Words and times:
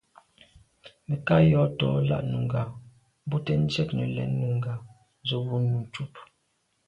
Mə̀kát 1.07 1.41
jɔ́ 1.51 1.65
tɔ̀ɔ́ 1.77 2.05
lá’ 2.09 2.17
nùngà 2.31 2.61
bú 3.27 3.35
tɛ̀ɛ́n 3.45 3.61
ndzjə́ə̀k 3.63 3.89
nə̀ 3.97 4.07
lɛ̀ɛ́n 4.15 4.33
nùngá 4.41 4.73
zə́ 5.27 5.39
bú 5.47 5.55
nùú 5.67 5.81
cúp. 5.93 6.11